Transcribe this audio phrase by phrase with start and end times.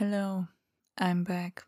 [0.00, 0.46] Hello,
[0.96, 1.66] I'm back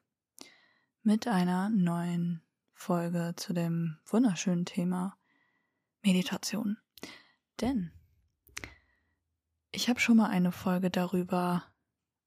[1.03, 2.43] mit einer neuen
[2.75, 5.19] Folge zu dem wunderschönen Thema
[6.03, 6.77] Meditation.
[7.61, 7.91] Denn
[9.73, 11.65] ich habe schon mal eine Folge darüber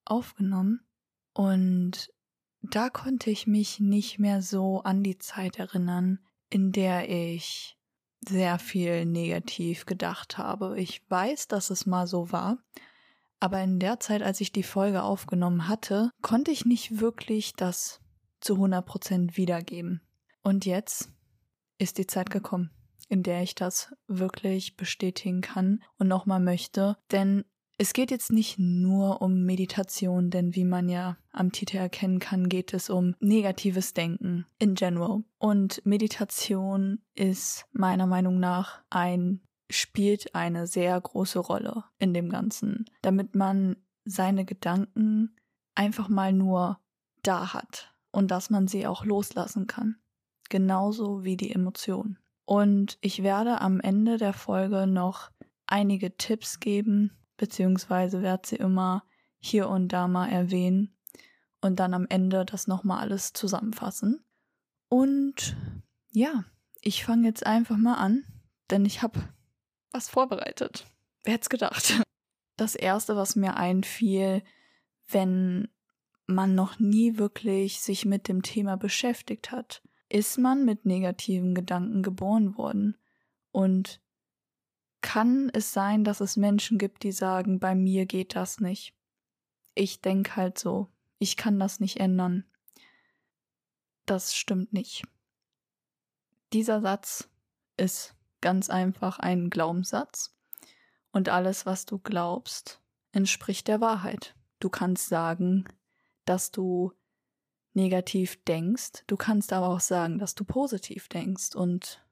[0.03, 0.81] aufgenommen
[1.31, 2.11] und
[2.61, 7.77] da konnte ich mich nicht mehr so an die Zeit erinnern, in der ich
[8.19, 10.77] sehr viel negativ gedacht habe.
[10.77, 12.57] Ich weiß, dass es mal so war,
[13.43, 17.99] aber in der Zeit, als ich die Folge aufgenommen hatte, konnte ich nicht wirklich das
[18.39, 19.99] zu 100% wiedergeben.
[20.43, 21.09] Und jetzt
[21.77, 22.71] ist die Zeit gekommen,
[23.09, 27.43] in der ich das wirklich bestätigen kann und nochmal möchte, denn
[27.77, 32.47] es geht jetzt nicht nur um Meditation, denn wie man ja am Titel erkennen kann,
[32.47, 35.25] geht es um negatives Denken in general.
[35.37, 39.41] Und Meditation ist meiner Meinung nach ein,
[39.75, 45.35] spielt eine sehr große Rolle in dem Ganzen, damit man seine Gedanken
[45.75, 46.79] einfach mal nur
[47.23, 49.97] da hat und dass man sie auch loslassen kann.
[50.49, 52.19] Genauso wie die Emotionen.
[52.45, 55.31] Und ich werde am Ende der Folge noch
[55.65, 59.03] einige Tipps geben, beziehungsweise werde sie immer
[59.39, 60.95] hier und da mal erwähnen
[61.61, 64.23] und dann am Ende das nochmal alles zusammenfassen.
[64.89, 65.55] Und
[66.11, 66.43] ja,
[66.81, 68.23] ich fange jetzt einfach mal an,
[68.69, 69.21] denn ich habe
[69.93, 70.85] was vorbereitet.
[71.23, 72.01] Wer hätte es gedacht?
[72.57, 74.43] Das erste, was mir einfiel,
[75.07, 75.69] wenn
[76.25, 82.03] man noch nie wirklich sich mit dem Thema beschäftigt hat, ist man mit negativen Gedanken
[82.03, 82.97] geboren worden.
[83.51, 84.01] Und
[85.01, 88.95] kann es sein, dass es Menschen gibt, die sagen, bei mir geht das nicht.
[89.75, 90.87] Ich denke halt so,
[91.19, 92.45] ich kann das nicht ändern.
[94.05, 95.03] Das stimmt nicht.
[96.53, 97.29] Dieser Satz
[97.77, 98.12] ist
[98.43, 100.35] ganz einfach ein Glaubenssatz
[101.11, 102.81] und alles, was du glaubst,
[103.13, 104.35] entspricht der Wahrheit.
[104.59, 105.63] Du kannst sagen,
[106.25, 106.91] dass du
[107.73, 112.05] negativ denkst, du kannst aber auch sagen, dass du positiv denkst und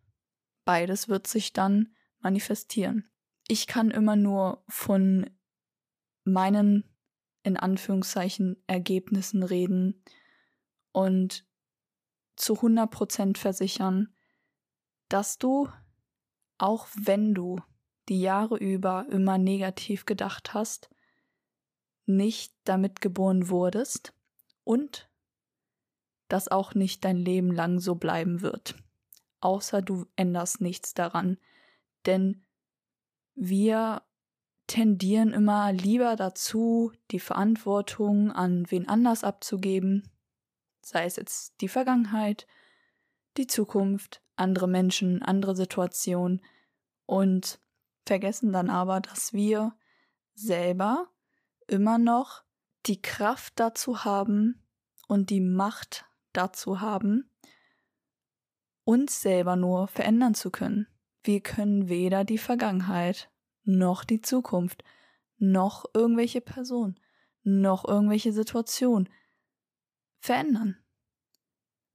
[0.65, 3.11] beides wird sich dann manifestieren.
[3.47, 5.29] Ich kann immer nur von
[6.23, 6.85] meinen,
[7.43, 10.01] in Anführungszeichen, Ergebnissen reden
[10.93, 11.45] und
[12.37, 14.15] zu 100% versichern,
[15.09, 15.67] dass du,
[16.61, 17.59] auch wenn du
[18.07, 20.89] die Jahre über immer negativ gedacht hast,
[22.05, 24.13] nicht damit geboren wurdest
[24.63, 25.09] und
[26.27, 28.75] dass auch nicht dein Leben lang so bleiben wird.
[29.39, 31.37] Außer du änderst nichts daran,
[32.05, 32.45] denn
[33.33, 34.03] wir
[34.67, 40.09] tendieren immer lieber dazu, die Verantwortung an wen anders abzugeben,
[40.81, 42.45] sei es jetzt die Vergangenheit,
[43.37, 46.41] die Zukunft, andere Menschen, andere Situationen
[47.05, 47.59] und
[48.05, 49.75] vergessen dann aber, dass wir
[50.33, 51.07] selber
[51.67, 52.43] immer noch
[52.85, 54.63] die Kraft dazu haben
[55.07, 57.29] und die Macht dazu haben,
[58.83, 60.87] uns selber nur verändern zu können.
[61.23, 63.29] Wir können weder die Vergangenheit,
[63.63, 64.83] noch die Zukunft,
[65.37, 66.99] noch irgendwelche Person,
[67.43, 69.07] noch irgendwelche Situation
[70.19, 70.77] verändern.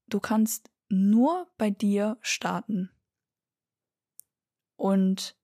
[0.07, 2.91] Du kannst nur bei dir starten.
[4.77, 5.37] Und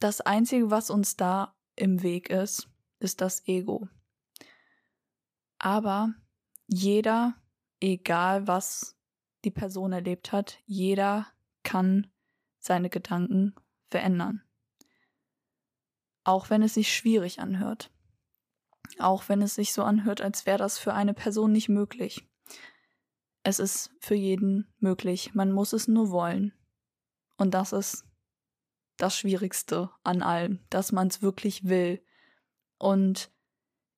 [0.00, 3.88] das Einzige, was uns da im Weg ist, ist das Ego.
[5.58, 6.14] Aber
[6.66, 7.34] jeder,
[7.80, 8.96] egal was
[9.44, 11.26] die Person erlebt hat, jeder
[11.62, 12.10] kann
[12.58, 13.54] seine Gedanken
[13.88, 14.42] verändern.
[16.24, 17.90] Auch wenn es sich schwierig anhört.
[18.98, 22.28] Auch wenn es sich so anhört, als wäre das für eine Person nicht möglich.
[23.48, 25.32] Es ist für jeden möglich.
[25.32, 26.52] Man muss es nur wollen.
[27.38, 28.04] Und das ist
[28.98, 32.04] das Schwierigste an allem, dass man es wirklich will.
[32.76, 33.30] Und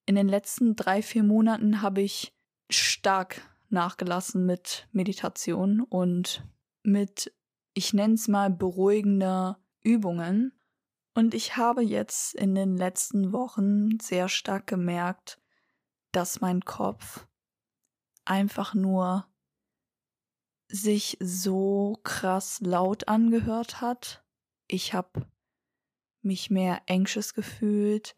[0.05, 2.33] in den letzten drei, vier Monaten habe ich
[2.69, 6.47] stark nachgelassen mit Meditation und
[6.83, 7.33] mit
[7.73, 10.53] ich nenne es mal beruhigende Übungen.
[11.13, 15.41] Und ich habe jetzt in den letzten Wochen sehr stark gemerkt,
[16.13, 17.27] dass mein Kopf
[18.23, 19.27] einfach nur
[20.71, 24.23] sich so krass laut angehört hat.
[24.67, 25.27] Ich habe
[26.21, 28.15] mich mehr anxious gefühlt.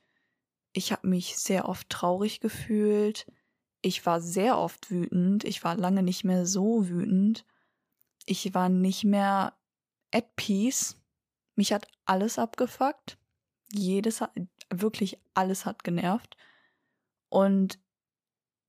[0.73, 3.25] Ich habe mich sehr oft traurig gefühlt.
[3.81, 5.43] Ich war sehr oft wütend.
[5.43, 7.45] Ich war lange nicht mehr so wütend
[8.25, 9.57] ich war nicht mehr
[10.11, 10.97] at peace.
[11.55, 13.17] Mich hat alles abgefuckt.
[13.71, 14.23] Jedes,
[14.69, 16.37] wirklich alles hat genervt.
[17.29, 17.79] Und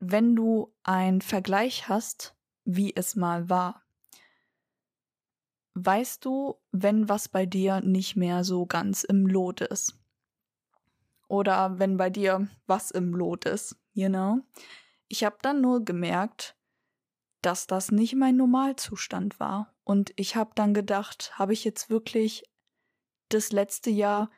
[0.00, 2.34] wenn du einen Vergleich hast,
[2.64, 3.82] wie es mal war,
[5.74, 9.98] weißt du, wenn was bei dir nicht mehr so ganz im Lot ist.
[11.28, 14.40] oder wenn bei dir was im Lot ist, you know.
[15.08, 16.56] Ich habe dann nur gemerkt,
[17.42, 19.74] dass das nicht mein Normalzustand war.
[19.84, 22.44] Und ich habe dann gedacht, habe ich jetzt wirklich
[23.28, 24.30] das letzte Jahr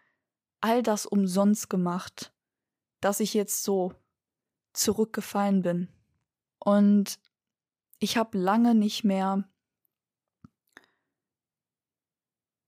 [0.60, 2.32] all das umsonst gemacht,
[3.00, 3.92] dass ich jetzt so
[4.72, 5.88] zurückgefallen bin.
[6.58, 7.18] Und
[7.98, 9.48] ich habe lange nicht mehr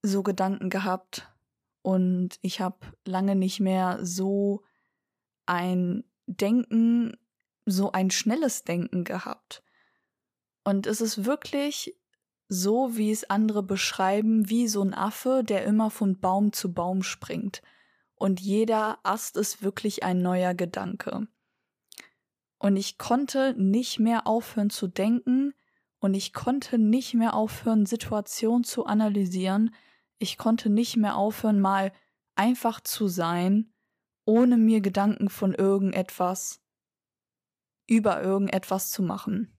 [0.02, 1.28] so Gedanken gehabt
[1.82, 4.62] und ich habe lange nicht mehr so
[5.46, 7.16] ein Denken,
[7.64, 9.62] so ein schnelles Denken gehabt.
[10.64, 11.98] Und es ist wirklich
[12.48, 17.02] so, wie es andere beschreiben, wie so ein Affe, der immer von Baum zu Baum
[17.02, 17.62] springt.
[18.14, 21.28] Und jeder Ast ist wirklich ein neuer Gedanke.
[22.58, 25.55] Und ich konnte nicht mehr aufhören zu denken
[26.00, 29.75] und ich konnte nicht mehr aufhören, Situationen zu analysieren.
[30.19, 31.93] Ich konnte nicht mehr aufhören, mal
[32.34, 33.72] einfach zu sein,
[34.25, 36.60] ohne mir Gedanken von irgendetwas
[37.87, 39.56] über irgendetwas zu machen.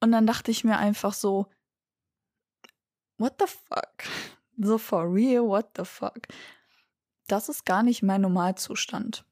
[0.00, 1.46] Und dann dachte ich mir einfach so,
[3.18, 4.10] what the fuck?
[4.58, 6.26] So for real, what the fuck?
[7.28, 9.24] Das ist gar nicht mein Normalzustand.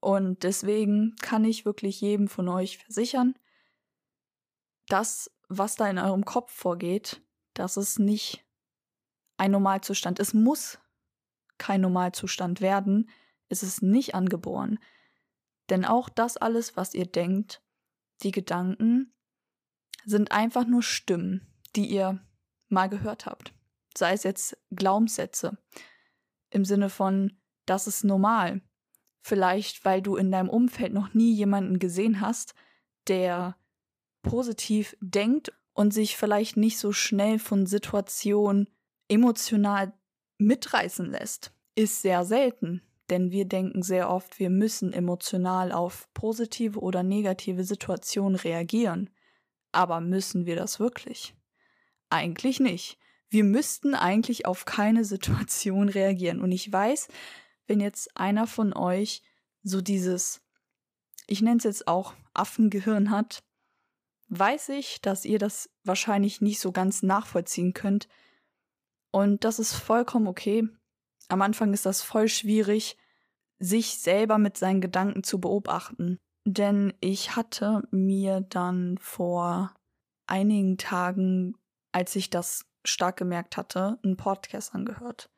[0.00, 3.34] Und deswegen kann ich wirklich jedem von euch versichern,
[4.86, 7.20] das, was da in eurem Kopf vorgeht,
[7.54, 8.44] das ist nicht
[9.36, 10.20] ein Normalzustand.
[10.20, 10.78] Es muss
[11.58, 13.08] kein Normalzustand werden.
[13.48, 14.78] Es ist nicht angeboren.
[15.70, 17.62] Denn auch das alles, was ihr denkt,
[18.22, 19.12] die Gedanken,
[20.04, 21.46] sind einfach nur Stimmen,
[21.76, 22.24] die ihr
[22.68, 23.52] mal gehört habt.
[23.96, 25.58] Sei es jetzt Glaubenssätze
[26.50, 28.62] im Sinne von, das ist normal.
[29.20, 32.54] Vielleicht, weil du in deinem Umfeld noch nie jemanden gesehen hast,
[33.08, 33.56] der
[34.22, 38.68] positiv denkt und sich vielleicht nicht so schnell von Situationen
[39.08, 39.92] emotional
[40.38, 41.52] mitreißen lässt.
[41.74, 47.64] Ist sehr selten, denn wir denken sehr oft, wir müssen emotional auf positive oder negative
[47.64, 49.10] Situationen reagieren.
[49.72, 51.34] Aber müssen wir das wirklich?
[52.10, 52.98] Eigentlich nicht.
[53.30, 56.40] Wir müssten eigentlich auf keine Situation reagieren.
[56.40, 57.08] Und ich weiß,
[57.68, 59.22] wenn jetzt einer von euch
[59.62, 60.40] so dieses,
[61.26, 63.44] ich nenne es jetzt auch Affengehirn hat,
[64.28, 68.08] weiß ich, dass ihr das wahrscheinlich nicht so ganz nachvollziehen könnt.
[69.10, 70.68] Und das ist vollkommen okay.
[71.28, 72.96] Am Anfang ist das voll schwierig,
[73.58, 76.18] sich selber mit seinen Gedanken zu beobachten.
[76.44, 79.74] Denn ich hatte mir dann vor
[80.26, 81.54] einigen Tagen,
[81.92, 85.30] als ich das stark gemerkt hatte, einen Podcast angehört,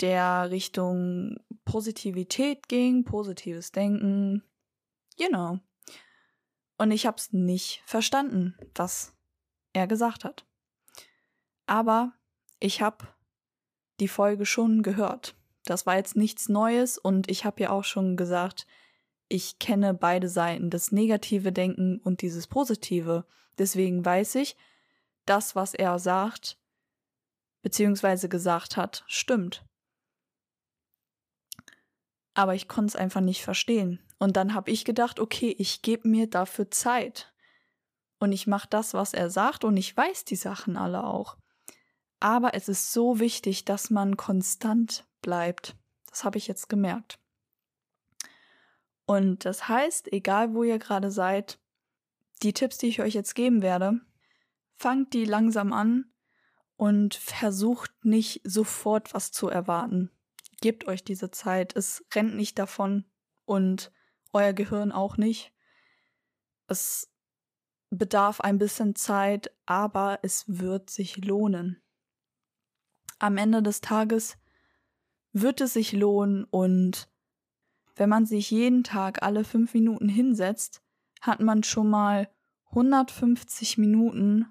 [0.00, 4.42] der Richtung Positivität ging, positives Denken,
[5.16, 5.60] you know.
[6.76, 9.14] Und ich hab's nicht verstanden, was
[9.72, 10.44] er gesagt hat.
[11.66, 12.12] Aber
[12.60, 13.16] ich hab
[14.00, 15.36] die Folge schon gehört.
[15.64, 18.66] Das war jetzt nichts Neues und ich habe ja auch schon gesagt,
[19.28, 23.24] ich kenne beide Seiten, das negative Denken und dieses positive.
[23.56, 24.56] Deswegen weiß ich,
[25.24, 26.58] das, was er sagt,
[27.62, 29.64] beziehungsweise gesagt hat, stimmt.
[32.34, 34.00] Aber ich konnte es einfach nicht verstehen.
[34.18, 37.32] Und dann habe ich gedacht, okay, ich gebe mir dafür Zeit.
[38.18, 41.36] Und ich mache das, was er sagt, und ich weiß die Sachen alle auch.
[42.20, 45.76] Aber es ist so wichtig, dass man konstant bleibt.
[46.08, 47.18] Das habe ich jetzt gemerkt.
[49.06, 51.58] Und das heißt, egal wo ihr gerade seid,
[52.42, 54.00] die Tipps, die ich euch jetzt geben werde,
[54.74, 56.12] fangt die langsam an
[56.76, 60.10] und versucht nicht sofort was zu erwarten.
[60.64, 61.76] Gebt euch diese Zeit.
[61.76, 63.04] Es rennt nicht davon
[63.44, 63.92] und
[64.32, 65.52] euer Gehirn auch nicht.
[66.68, 67.12] Es
[67.90, 71.82] bedarf ein bisschen Zeit, aber es wird sich lohnen.
[73.18, 74.38] Am Ende des Tages
[75.34, 77.10] wird es sich lohnen und
[77.94, 80.82] wenn man sich jeden Tag alle fünf Minuten hinsetzt,
[81.20, 82.30] hat man schon mal
[82.70, 84.46] 150 Minuten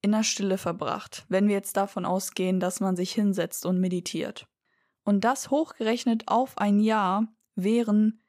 [0.00, 4.48] in der Stille verbracht, wenn wir jetzt davon ausgehen, dass man sich hinsetzt und meditiert.
[5.04, 8.20] Und das hochgerechnet auf ein Jahr wären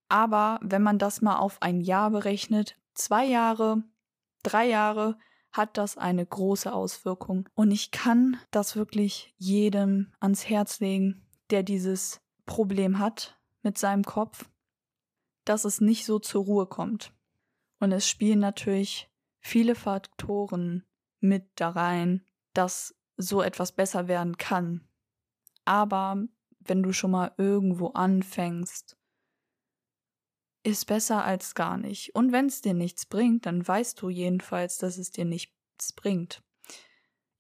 [0.08, 3.82] aber wenn man das mal auf ein Jahr berechnet, zwei Jahre,
[4.42, 5.18] drei Jahre,
[5.52, 7.49] hat das eine große Auswirkung.
[7.54, 13.36] Und ich kann das wirklich jedem ans Herz legen, der dieses Problem hat
[13.66, 14.49] mit seinem Kopf,
[15.44, 17.12] dass es nicht so zur Ruhe kommt.
[17.80, 20.85] Und es spielen natürlich viele Faktoren
[21.20, 24.87] mit da rein, dass so etwas besser werden kann.
[25.64, 26.25] Aber
[26.61, 28.96] wenn du schon mal irgendwo anfängst,
[30.62, 32.14] ist besser als gar nicht.
[32.14, 36.42] Und wenn es dir nichts bringt, dann weißt du jedenfalls, dass es dir nichts bringt.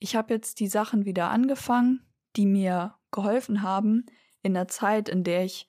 [0.00, 2.04] Ich habe jetzt die Sachen wieder angefangen,
[2.34, 4.06] die mir geholfen haben
[4.42, 5.68] in der Zeit, in der ich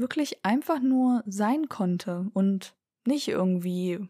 [0.00, 4.08] wirklich einfach nur sein konnte und nicht irgendwie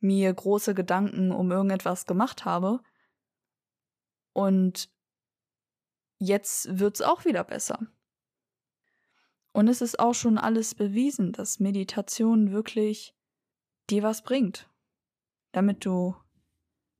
[0.00, 2.80] mir große Gedanken um irgendetwas gemacht habe.
[4.32, 4.90] Und
[6.18, 7.86] jetzt wird's auch wieder besser.
[9.52, 13.14] Und es ist auch schon alles bewiesen, dass Meditation wirklich
[13.88, 14.68] dir was bringt,
[15.52, 16.14] damit du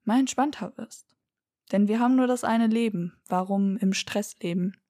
[0.04, 1.16] mal entspannter wirst.
[1.72, 3.20] Denn wir haben nur das eine Leben.
[3.26, 4.80] Warum im Stress leben?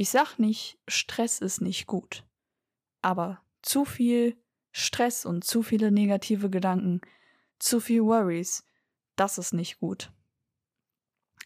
[0.00, 2.24] Ich sag nicht, Stress ist nicht gut.
[3.02, 4.36] Aber zu viel
[4.70, 7.00] Stress und zu viele negative Gedanken,
[7.58, 8.64] zu viel Worries,
[9.16, 10.12] das ist nicht gut.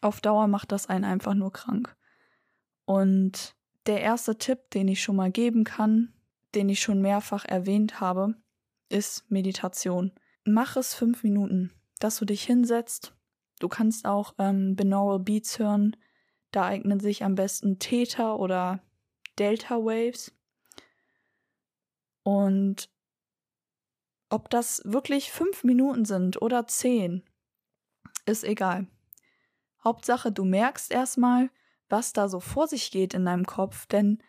[0.03, 1.97] Auf Dauer macht das einen einfach nur krank.
[2.85, 3.57] Und
[3.87, 6.13] der erste Tipp, den ich schon mal geben kann,
[6.55, 8.35] den ich schon mehrfach erwähnt habe,
[8.91, 10.13] ist Meditation.
[10.45, 13.15] Mach es fünf Minuten, dass du dich hinsetzt.
[13.61, 15.97] Du kannst auch ähm, Binaural Beats hören.
[16.53, 18.81] Da eignen sich am besten Theta oder
[19.39, 20.33] Delta Waves.
[22.23, 22.89] Und
[24.29, 27.25] ob das wirklich fünf Minuten sind oder zehn,
[28.27, 28.87] ist egal.
[29.83, 31.51] Hauptsache, du merkst erstmal,
[31.89, 34.23] was da so vor sich geht in deinem Kopf, denn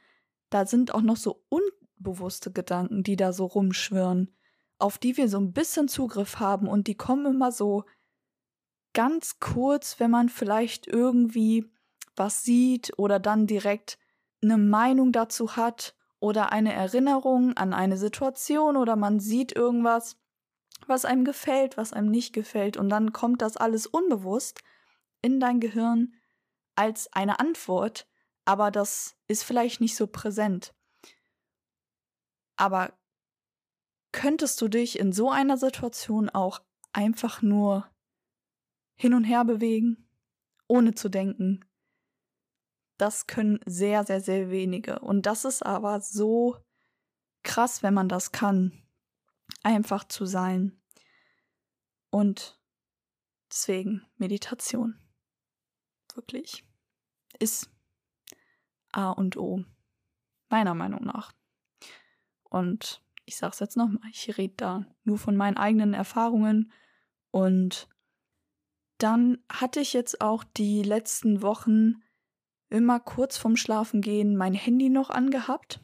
[0.50, 4.36] da sind auch noch so unbewusste Gedanken, die da so rumschwirren,
[4.80, 7.86] auf die wir so ein bisschen Zugriff haben und die kommen immer so
[8.94, 11.72] ganz kurz, wenn man vielleicht irgendwie
[12.16, 13.98] was sieht oder dann direkt
[14.42, 20.18] eine Meinung dazu hat oder eine Erinnerung an eine Situation oder man sieht irgendwas,
[20.88, 24.62] was einem gefällt, was einem nicht gefällt und dann kommt das alles unbewusst
[25.22, 26.14] in dein Gehirn
[26.76, 28.08] als eine Antwort,
[28.46, 30.74] aber das ist vielleicht nicht so präsent.
[32.56, 32.94] Aber
[34.12, 37.90] könntest du dich in so einer Situation auch einfach nur
[38.96, 40.10] hin und her bewegen,
[40.68, 41.66] ohne zu denken?
[43.04, 45.00] Das können sehr, sehr, sehr wenige.
[45.00, 46.56] Und das ist aber so
[47.44, 48.82] krass, wenn man das kann,
[49.62, 50.82] einfach zu sein.
[52.12, 52.58] Und
[53.52, 54.98] deswegen Meditation
[56.16, 56.64] wirklich
[57.40, 57.70] ist
[58.94, 59.66] A und O.
[60.48, 61.34] Meiner Meinung nach.
[62.46, 66.72] Und ich sag's jetzt nochmal, ich rede da nur von meinen eigenen Erfahrungen.
[67.32, 67.90] Und
[68.98, 72.03] dann hatte ich jetzt auch die letzten Wochen
[72.74, 75.80] immer kurz vorm Schlafengehen mein Handy noch angehabt.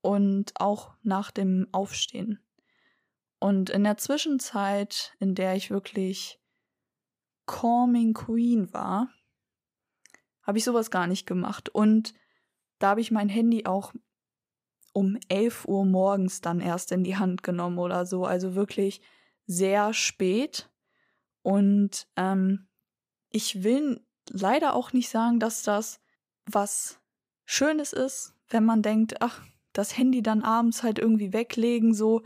[0.00, 2.40] Und auch nach dem Aufstehen.
[3.40, 6.40] Und in der Zwischenzeit, in der ich wirklich
[7.46, 9.08] Calming Queen war,
[10.42, 11.68] habe ich sowas gar nicht gemacht.
[11.68, 12.14] Und
[12.78, 13.92] da habe ich mein Handy auch
[14.92, 18.24] um 11 Uhr morgens dann erst in die Hand genommen oder so.
[18.24, 19.00] Also wirklich
[19.46, 20.70] sehr spät.
[21.42, 22.68] Und ähm,
[23.30, 26.00] ich will leider auch nicht sagen, dass das
[26.46, 27.00] was
[27.44, 29.42] Schönes ist, wenn man denkt, ach,
[29.72, 32.22] das Handy dann abends halt irgendwie weglegen, so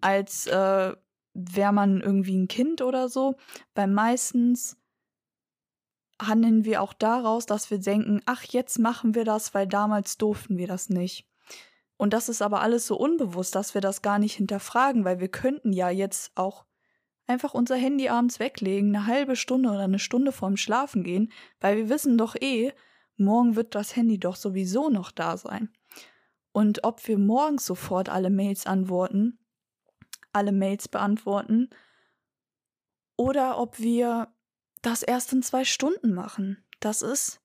[0.00, 0.92] als äh,
[1.34, 3.36] wäre man irgendwie ein Kind oder so,
[3.74, 4.76] weil meistens
[6.20, 10.58] handeln wir auch daraus, dass wir denken, ach, jetzt machen wir das, weil damals durften
[10.58, 11.26] wir das nicht.
[11.96, 15.28] Und das ist aber alles so unbewusst, dass wir das gar nicht hinterfragen, weil wir
[15.28, 16.64] könnten ja jetzt auch
[17.26, 21.76] einfach unser Handy abends weglegen, eine halbe Stunde oder eine Stunde vorm Schlafen gehen, weil
[21.76, 22.72] wir wissen doch eh,
[23.16, 25.70] morgen wird das Handy doch sowieso noch da sein.
[26.52, 29.38] Und ob wir morgens sofort alle Mails antworten,
[30.32, 31.70] alle Mails beantworten
[33.16, 34.32] oder ob wir
[34.82, 36.64] das erst in zwei Stunden machen.
[36.80, 37.40] Das ist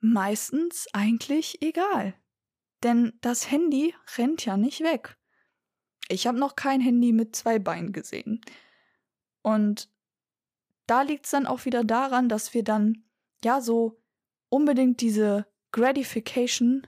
[0.00, 2.14] meistens eigentlich egal.
[2.82, 5.16] Denn das Handy rennt ja nicht weg.
[6.08, 8.40] Ich habe noch kein Handy mit zwei Beinen gesehen.
[9.44, 9.88] Und
[10.86, 13.04] da liegt es dann auch wieder daran, dass wir dann
[13.44, 14.02] ja so
[14.48, 16.86] unbedingt diese Gratification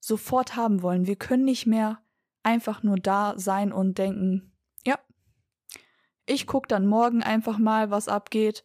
[0.00, 1.06] sofort haben wollen.
[1.06, 2.02] Wir können nicht mehr
[2.42, 4.50] einfach nur da sein und denken,
[6.30, 8.62] ich guck dann morgen einfach mal, was abgeht.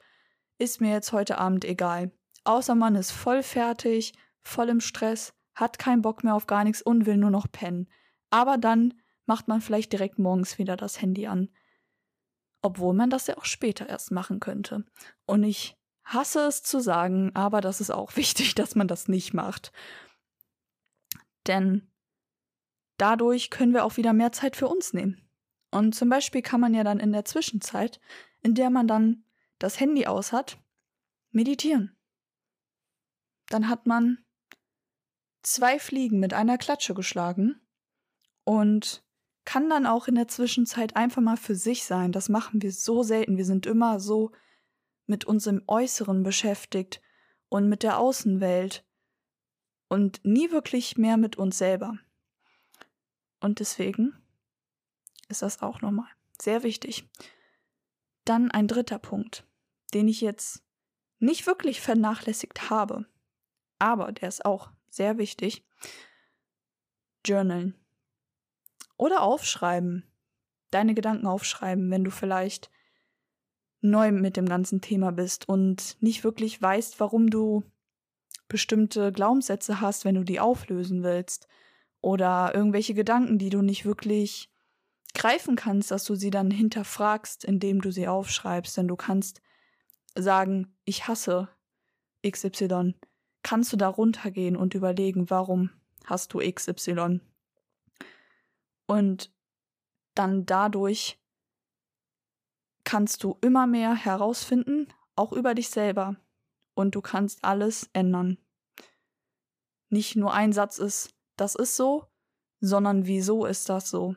[0.59, 2.11] Ist mir jetzt heute Abend egal.
[2.43, 4.13] Außer man ist voll fertig,
[4.43, 7.89] voll im Stress, hat keinen Bock mehr auf gar nichts und will nur noch pennen.
[8.29, 8.93] Aber dann
[9.25, 11.49] macht man vielleicht direkt morgens wieder das Handy an.
[12.65, 14.85] Obwohl man das ja auch später erst machen könnte.
[15.27, 19.35] Und ich hasse es zu sagen, aber das ist auch wichtig, dass man das nicht
[19.35, 19.71] macht.
[21.45, 21.91] Denn
[22.97, 25.29] dadurch können wir auch wieder mehr Zeit für uns nehmen.
[25.69, 28.01] Und zum Beispiel kann man ja dann in der Zwischenzeit,
[28.41, 29.25] in der man dann
[29.59, 30.57] das Handy aus hat,
[31.29, 31.95] meditieren.
[33.49, 34.25] Dann hat man
[35.43, 37.61] zwei Fliegen mit einer Klatsche geschlagen
[38.43, 39.04] und
[39.45, 42.11] kann dann auch in der Zwischenzeit einfach mal für sich sein.
[42.11, 43.37] Das machen wir so selten.
[43.37, 44.31] Wir sind immer so
[45.05, 47.01] mit uns im Äußeren beschäftigt
[47.49, 48.83] und mit der Außenwelt
[49.87, 51.97] und nie wirklich mehr mit uns selber.
[53.39, 54.15] Und deswegen
[55.29, 56.09] ist das auch nochmal
[56.41, 57.07] sehr wichtig.
[58.25, 59.45] Dann ein dritter Punkt,
[59.93, 60.63] den ich jetzt
[61.19, 63.05] nicht wirklich vernachlässigt habe,
[63.77, 65.63] aber der ist auch sehr wichtig.
[67.23, 67.75] Journalen.
[68.97, 70.03] Oder aufschreiben.
[70.71, 72.69] Deine Gedanken aufschreiben, wenn du vielleicht
[73.81, 77.63] neu mit dem ganzen Thema bist und nicht wirklich weißt, warum du
[78.47, 81.47] bestimmte Glaubenssätze hast, wenn du die auflösen willst.
[82.01, 84.51] Oder irgendwelche Gedanken, die du nicht wirklich
[85.13, 88.77] greifen kannst, dass du sie dann hinterfragst, indem du sie aufschreibst.
[88.77, 89.41] Denn du kannst
[90.15, 91.49] sagen, ich hasse
[92.27, 92.95] XY.
[93.43, 95.69] Kannst du da runtergehen und überlegen, warum
[96.05, 97.21] hast du XY?
[98.87, 99.33] Und
[100.13, 101.19] dann dadurch
[102.83, 106.15] kannst du immer mehr herausfinden, auch über dich selber.
[106.73, 108.37] Und du kannst alles ändern.
[109.89, 112.07] Nicht nur ein Satz ist, das ist so,
[112.59, 114.15] sondern wieso ist das so?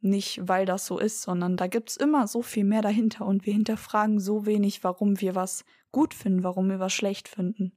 [0.00, 3.52] Nicht, weil das so ist, sondern da gibt's immer so viel mehr dahinter und wir
[3.52, 7.76] hinterfragen so wenig, warum wir was gut finden, warum wir was schlecht finden.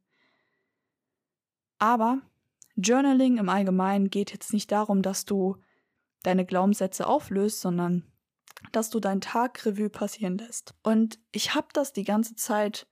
[1.80, 2.22] Aber
[2.76, 5.58] Journaling im Allgemeinen geht jetzt nicht darum, dass du
[6.24, 8.04] deine Glaubenssätze auflöst, sondern
[8.72, 10.74] dass du deinen Tag Revue passieren lässt.
[10.84, 12.88] Und ich habe das die ganze Zeit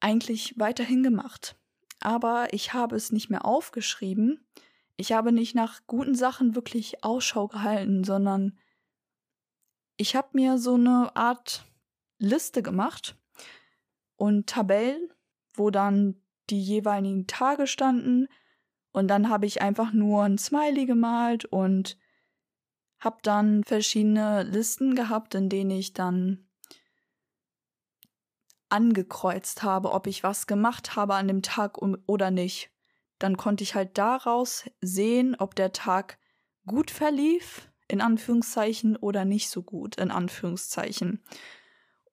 [0.00, 1.56] eigentlich weiterhin gemacht.
[2.00, 4.46] Aber ich habe es nicht mehr aufgeschrieben.
[4.96, 8.58] Ich habe nicht nach guten Sachen wirklich Ausschau gehalten, sondern
[9.96, 11.64] ich habe mir so eine Art
[12.18, 13.16] Liste gemacht
[14.16, 15.12] und Tabellen,
[15.54, 18.28] wo dann die jeweiligen Tage standen.
[18.92, 21.96] Und dann habe ich einfach nur ein Smiley gemalt und
[23.04, 26.46] habe dann verschiedene Listen gehabt, in denen ich dann
[28.68, 32.70] angekreuzt habe, ob ich was gemacht habe an dem Tag oder nicht.
[33.18, 36.18] Dann konnte ich halt daraus sehen, ob der Tag
[36.66, 41.22] gut verlief, in Anführungszeichen, oder nicht so gut, in Anführungszeichen.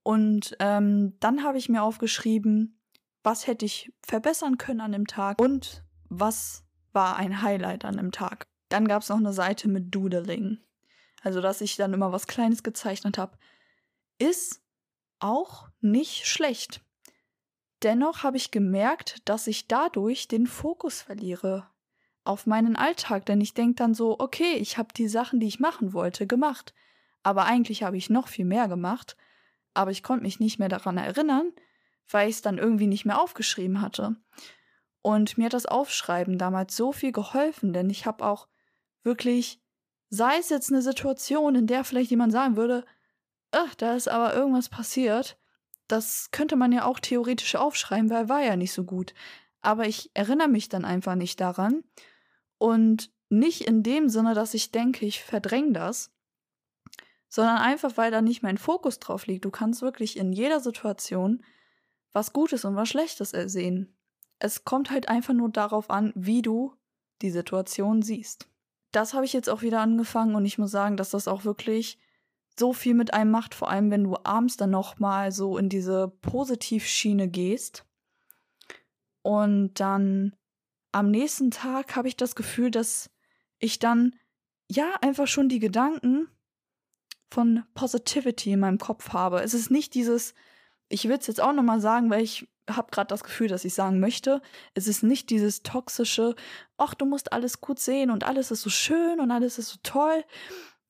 [0.04, 2.80] Und ähm, dann habe ich mir aufgeschrieben,
[3.24, 8.12] was hätte ich verbessern können an dem Tag und was war ein Highlight an dem
[8.12, 8.48] Tag.
[8.70, 10.60] Dann gab es noch eine Seite mit Doodling
[11.22, 13.38] also dass ich dann immer was Kleines gezeichnet habe,
[14.18, 14.62] ist
[15.20, 16.82] auch nicht schlecht.
[17.84, 21.68] Dennoch habe ich gemerkt, dass ich dadurch den Fokus verliere
[22.24, 25.60] auf meinen Alltag, denn ich denke dann so, okay, ich habe die Sachen, die ich
[25.60, 26.74] machen wollte, gemacht,
[27.24, 29.18] aber eigentlich habe ich noch viel mehr gemacht,
[29.74, 31.52] aber ich konnte mich nicht mehr daran erinnern,
[32.10, 34.16] weil ich es dann irgendwie nicht mehr aufgeschrieben hatte.
[35.02, 38.48] Und mir hat das Aufschreiben damals so viel geholfen, denn ich habe auch
[39.04, 39.61] wirklich
[40.14, 42.86] Sei es jetzt eine Situation, in der vielleicht jemand sagen würde,
[43.52, 45.40] ach, da ist aber irgendwas passiert.
[45.88, 49.14] Das könnte man ja auch theoretisch aufschreiben, weil war ja nicht so gut.
[49.62, 51.86] Aber ich erinnere mich dann einfach nicht daran.
[52.58, 56.12] Und nicht in dem Sinne, dass ich denke, ich verdränge das,
[57.30, 59.46] sondern einfach, weil da nicht mein Fokus drauf liegt.
[59.46, 61.42] Du kannst wirklich in jeder Situation
[62.12, 63.98] was Gutes und was Schlechtes sehen.
[64.40, 66.76] Es kommt halt einfach nur darauf an, wie du
[67.22, 68.51] die Situation siehst
[68.92, 71.98] das habe ich jetzt auch wieder angefangen und ich muss sagen, dass das auch wirklich
[72.60, 75.70] so viel mit einem macht, vor allem wenn du abends dann noch mal so in
[75.70, 77.86] diese Positivschiene gehst.
[79.22, 80.36] Und dann
[80.92, 83.10] am nächsten Tag habe ich das Gefühl, dass
[83.60, 84.16] ich dann
[84.70, 86.28] ja einfach schon die Gedanken
[87.30, 89.42] von Positivity in meinem Kopf habe.
[89.42, 90.34] Es ist nicht dieses,
[90.90, 93.66] ich will es jetzt auch noch mal sagen, weil ich habe gerade das Gefühl, dass
[93.66, 94.42] ich sagen möchte,
[94.74, 96.36] es ist nicht dieses toxische,
[96.78, 99.80] ach, du musst alles gut sehen und alles ist so schön und alles ist so
[99.84, 100.24] toll.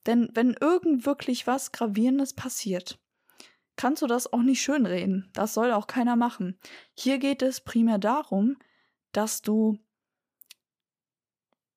[0.05, 2.99] Denn wenn irgend wirklich was Gravierendes passiert,
[3.75, 5.29] kannst du das auch nicht schönreden.
[5.33, 6.59] Das soll auch keiner machen.
[6.93, 8.57] Hier geht es primär darum,
[9.11, 9.77] dass du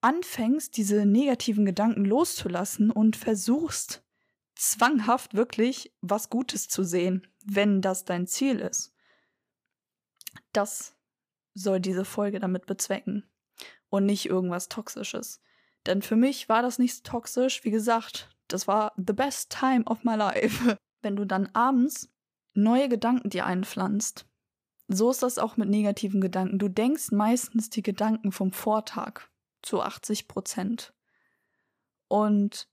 [0.01, 4.05] anfängst, diese negativen Gedanken loszulassen und versuchst,
[4.55, 8.94] zwanghaft wirklich was Gutes zu sehen, wenn das dein Ziel ist.
[10.53, 10.97] Das
[11.55, 13.29] soll diese Folge damit bezwecken.
[13.89, 15.41] Und nicht irgendwas Toxisches.
[15.87, 17.65] Denn für mich war das nicht toxisch.
[17.65, 20.77] Wie gesagt, das war the best time of my life.
[21.03, 22.11] Wenn du dann abends
[22.55, 24.27] neue Gedanken dir einpflanzt,
[24.89, 26.59] so ist das auch mit negativen Gedanken.
[26.59, 29.23] Du denkst meistens die Gedanken vom Vortag
[29.63, 30.93] zu 80 Prozent.
[32.09, 32.69] Und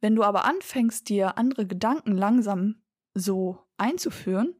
[0.00, 2.82] wenn du aber anfängst, dir andere Gedanken langsam
[3.14, 4.54] so einzuführen,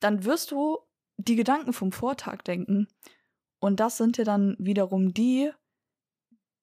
[0.00, 0.78] dann wirst du
[1.16, 2.88] die Gedanken vom Vortag denken.
[3.58, 5.50] Und das sind ja dann wiederum die,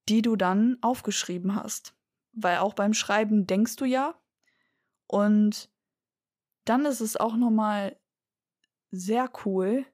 [0.09, 1.95] die du dann aufgeschrieben hast.
[2.33, 4.15] Weil auch beim Schreiben denkst du ja.
[5.07, 5.69] Und
[6.65, 7.97] dann ist es auch nochmal
[8.91, 9.85] sehr cool,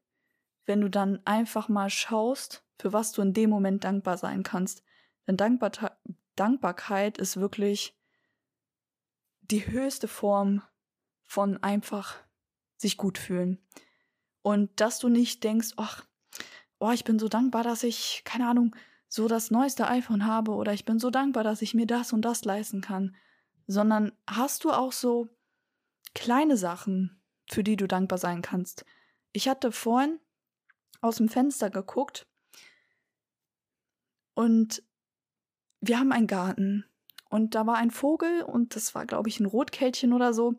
[0.65, 4.83] wenn du dann einfach mal schaust, für was du in dem Moment dankbar sein kannst.
[5.27, 5.71] Denn Dankbar
[6.35, 7.97] Dankbarkeit ist wirklich
[9.41, 10.61] die höchste Form
[11.25, 12.15] von einfach
[12.77, 13.59] sich gut fühlen.
[14.49, 16.07] Und dass du nicht denkst, ach,
[16.79, 18.75] oh, ich bin so dankbar, dass ich, keine Ahnung,
[19.07, 22.23] so das neueste iPhone habe oder ich bin so dankbar, dass ich mir das und
[22.23, 23.15] das leisten kann,
[23.67, 25.29] sondern hast du auch so
[26.15, 28.85] kleine Sachen, für die du dankbar sein kannst.
[29.33, 30.19] Ich hatte vorhin
[30.99, 32.25] aus dem Fenster geguckt
[34.33, 34.81] und
[35.79, 36.85] wir haben einen Garten
[37.29, 40.55] und da war ein Vogel und das war, glaube ich, ein Rotkehlchen oder so.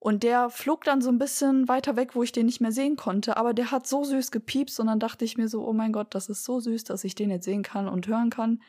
[0.00, 2.96] Und der flog dann so ein bisschen weiter weg, wo ich den nicht mehr sehen
[2.96, 3.36] konnte.
[3.36, 6.14] Aber der hat so süß gepiepst und dann dachte ich mir so, oh mein Gott,
[6.14, 8.62] das ist so süß, dass ich den jetzt sehen kann und hören kann.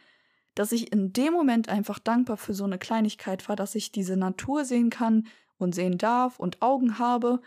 [0.56, 4.18] Dass ich in dem Moment einfach dankbar für so eine Kleinigkeit war, dass ich diese
[4.18, 7.42] Natur sehen kann und sehen darf und Augen habe.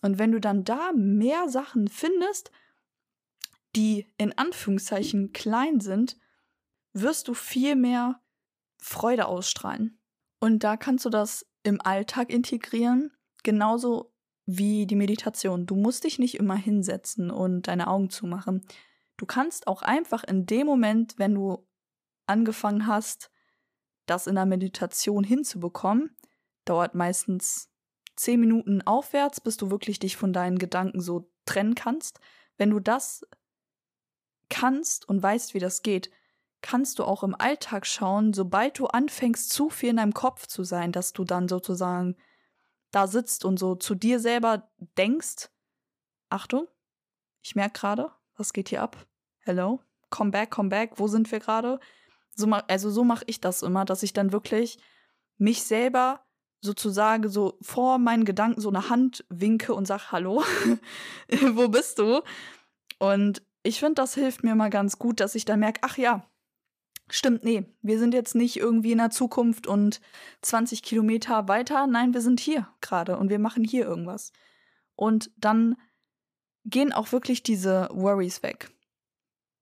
[0.00, 2.50] Und wenn du dann da mehr Sachen findest,
[3.76, 6.16] die in Anführungszeichen klein sind,
[6.94, 8.22] wirst du viel mehr
[8.78, 9.98] Freude ausstrahlen.
[10.40, 13.10] Und da kannst du das im Alltag integrieren
[13.46, 14.12] genauso
[14.44, 15.66] wie die Meditation.
[15.66, 18.66] Du musst dich nicht immer hinsetzen und deine Augen zumachen.
[19.16, 21.66] Du kannst auch einfach in dem Moment, wenn du
[22.26, 23.30] angefangen hast,
[24.04, 26.16] das in der Meditation hinzubekommen,
[26.64, 27.70] dauert meistens
[28.16, 32.18] zehn Minuten aufwärts, bis du wirklich dich von deinen Gedanken so trennen kannst.
[32.56, 33.26] Wenn du das
[34.48, 36.10] kannst und weißt, wie das geht,
[36.62, 40.64] kannst du auch im Alltag schauen, sobald du anfängst, zu viel in deinem Kopf zu
[40.64, 42.16] sein, dass du dann sozusagen
[42.96, 45.50] da sitzt und so zu dir selber denkst,
[46.30, 46.66] Achtung,
[47.42, 49.06] ich merke gerade, was geht hier ab?
[49.40, 51.78] Hello, come back, come back, wo sind wir gerade?
[52.34, 54.78] So also so mache ich das immer, dass ich dann wirklich
[55.36, 56.24] mich selber
[56.62, 60.42] sozusagen so vor meinen Gedanken so eine Hand winke und sag Hallo,
[61.52, 62.22] wo bist du?
[62.98, 66.26] Und ich finde, das hilft mir mal ganz gut, dass ich dann merke, ach ja,
[67.08, 70.00] Stimmt, nee, wir sind jetzt nicht irgendwie in der Zukunft und
[70.42, 71.86] 20 Kilometer weiter.
[71.86, 74.32] Nein, wir sind hier gerade und wir machen hier irgendwas.
[74.96, 75.76] Und dann
[76.64, 78.70] gehen auch wirklich diese Worries weg.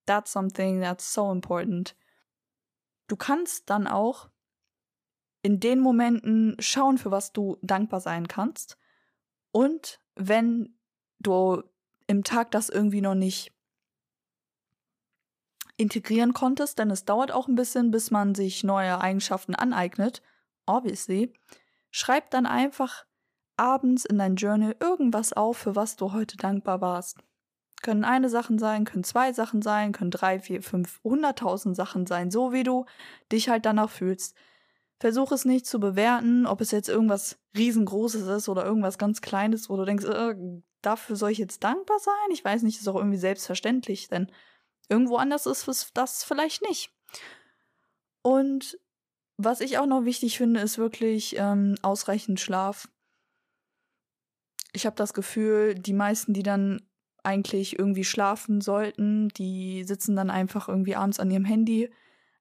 [0.06, 1.94] That's something that's so important.
[3.08, 4.30] Du kannst dann auch
[5.42, 8.78] in den Momenten schauen, für was du dankbar sein kannst.
[9.50, 10.78] Und wenn
[11.18, 11.62] du
[12.06, 13.53] im Tag das irgendwie noch nicht
[15.76, 20.22] integrieren konntest, denn es dauert auch ein bisschen, bis man sich neue Eigenschaften aneignet,
[20.66, 21.32] obviously,
[21.90, 23.04] schreib dann einfach
[23.56, 27.18] abends in dein Journal irgendwas auf, für was du heute dankbar warst.
[27.82, 32.30] Können eine Sachen sein, können zwei Sachen sein, können drei, vier, fünf, hunderttausend Sachen sein,
[32.30, 32.86] so wie du
[33.30, 34.34] dich halt danach fühlst.
[35.00, 39.68] Versuch es nicht zu bewerten, ob es jetzt irgendwas riesengroßes ist oder irgendwas ganz Kleines,
[39.68, 40.34] wo du denkst, äh,
[40.80, 42.14] dafür soll ich jetzt dankbar sein?
[42.32, 44.30] Ich weiß nicht, ist auch irgendwie selbstverständlich, denn
[44.88, 46.90] Irgendwo anders ist das vielleicht nicht.
[48.22, 48.78] Und
[49.36, 52.88] was ich auch noch wichtig finde, ist wirklich ähm, ausreichend Schlaf.
[54.72, 56.80] Ich habe das Gefühl, die meisten, die dann
[57.22, 61.90] eigentlich irgendwie schlafen sollten, die sitzen dann einfach irgendwie abends an ihrem Handy.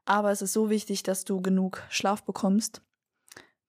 [0.05, 2.81] Aber es ist so wichtig, dass du genug Schlaf bekommst.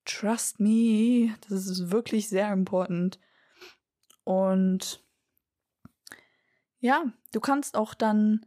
[0.04, 3.18] Trust me, das ist wirklich sehr important.
[4.24, 5.02] Und
[6.80, 8.44] ja, du kannst auch dann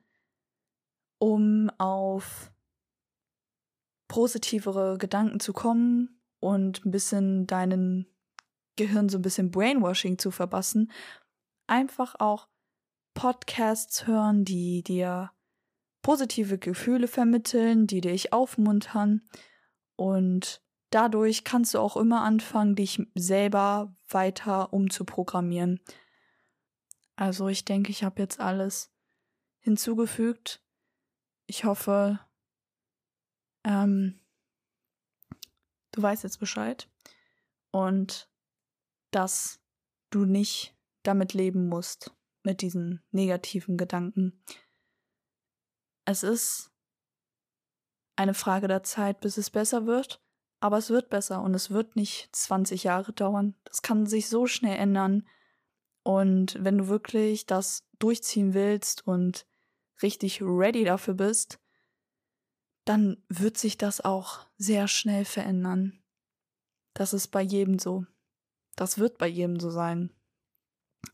[1.19, 2.51] um auf
[4.07, 8.07] positivere Gedanken zu kommen und ein bisschen deinen
[8.75, 10.91] Gehirn so ein bisschen Brainwashing zu verpassen,
[11.65, 12.47] einfach auch
[13.13, 15.31] Podcasts hören, die dir
[16.03, 19.27] positive Gefühle vermitteln, die dich aufmuntern
[19.95, 25.81] und dadurch kannst du auch immer anfangen, dich selber weiter umzuprogrammieren.
[27.15, 28.93] Also ich denke, ich habe jetzt alles
[29.59, 30.61] hinzugefügt,
[31.47, 32.19] ich hoffe,
[33.63, 34.19] ähm,
[35.91, 36.89] du weißt jetzt Bescheid
[37.71, 38.29] und
[39.11, 39.59] dass
[40.09, 44.43] du nicht damit leben musst, mit diesen negativen Gedanken.
[46.05, 46.71] Es ist
[48.15, 50.21] eine Frage der Zeit, bis es besser wird,
[50.59, 53.55] aber es wird besser und es wird nicht 20 Jahre dauern.
[53.63, 55.27] Das kann sich so schnell ändern.
[56.03, 59.46] Und wenn du wirklich das durchziehen willst und
[60.01, 61.59] richtig ready dafür bist,
[62.85, 65.99] dann wird sich das auch sehr schnell verändern.
[66.93, 68.05] Das ist bei jedem so.
[68.75, 70.11] Das wird bei jedem so sein.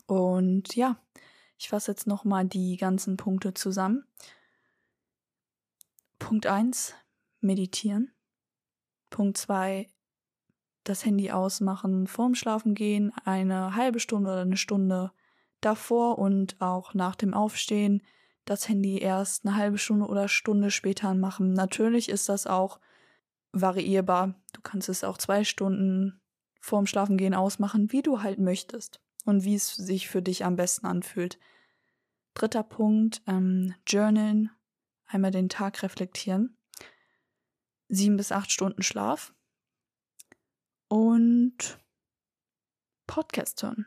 [0.06, 0.98] Und ja,
[1.58, 4.06] ich fasse jetzt nochmal die ganzen Punkte zusammen.
[6.18, 6.94] Punkt 1,
[7.40, 8.12] meditieren.
[9.10, 9.88] Punkt 2,
[10.84, 15.12] das Handy ausmachen, vorm Schlafen gehen, eine halbe Stunde oder eine Stunde
[15.60, 18.02] davor und auch nach dem Aufstehen
[18.44, 21.52] das Handy erst eine halbe Stunde oder Stunde später anmachen.
[21.52, 22.80] Natürlich ist das auch
[23.52, 24.34] variierbar.
[24.52, 26.20] Du kannst es auch zwei Stunden
[26.60, 30.86] vorm Schlafengehen ausmachen, wie du halt möchtest und wie es sich für dich am besten
[30.86, 31.38] anfühlt.
[32.34, 34.50] Dritter Punkt, ähm, Journalen,
[35.06, 36.56] einmal den Tag reflektieren.
[37.88, 39.34] Sieben bis acht Stunden Schlaf.
[40.88, 41.78] Und
[43.06, 43.86] Podcast hören.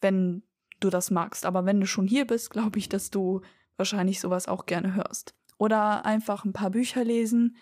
[0.00, 0.42] Wenn
[0.80, 1.44] du das magst.
[1.44, 3.42] Aber wenn du schon hier bist, glaube ich, dass du
[3.76, 5.34] wahrscheinlich sowas auch gerne hörst.
[5.58, 7.56] Oder einfach ein paar Bücher lesen,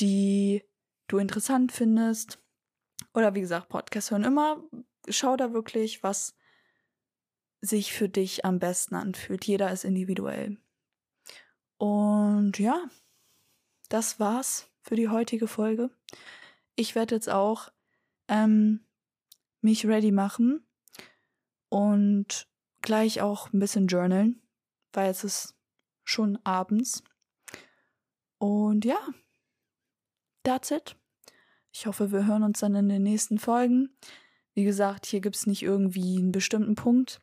[0.00, 0.62] die
[1.08, 2.38] du interessant findest.
[3.14, 4.62] Oder wie gesagt, Podcast hören immer.
[5.08, 6.36] Schau da wirklich, was
[7.60, 9.44] sich für dich am besten anfühlt.
[9.44, 10.58] Jeder ist individuell.
[11.78, 12.84] Und ja,
[13.88, 15.90] das war's für die heutige Folge.
[16.74, 17.70] Ich werde jetzt auch
[18.28, 18.84] ähm,
[19.60, 20.66] mich ready machen
[21.72, 22.46] und
[22.82, 24.42] gleich auch ein bisschen journalen,
[24.92, 25.56] weil es ist
[26.04, 27.02] schon abends.
[28.36, 28.98] Und ja,
[30.42, 30.96] that's it.
[31.72, 33.96] Ich hoffe, wir hören uns dann in den nächsten Folgen.
[34.52, 37.22] Wie gesagt, hier gibt es nicht irgendwie einen bestimmten Punkt.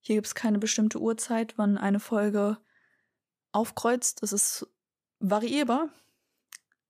[0.00, 2.58] Hier gibt es keine bestimmte Uhrzeit, wann eine Folge
[3.50, 4.22] aufkreuzt.
[4.22, 4.68] Das ist
[5.20, 5.88] variierbar,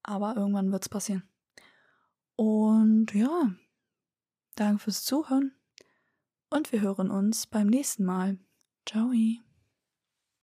[0.02, 1.22] aber irgendwann wird es passieren.
[2.34, 3.54] Und ja,
[4.56, 5.54] danke fürs Zuhören
[6.50, 8.38] und wir hören uns beim nächsten Mal.
[8.86, 9.12] Ciao.